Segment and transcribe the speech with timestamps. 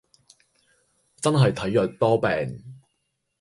[1.17, 2.63] 真係體弱多病